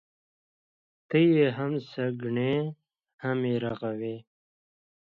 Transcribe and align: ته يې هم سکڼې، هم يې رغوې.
ته 1.09 1.17
يې 1.33 1.47
هم 1.57 1.71
سکڼې، 1.91 2.53
هم 3.23 3.39
يې 3.49 3.55
رغوې. 3.65 4.17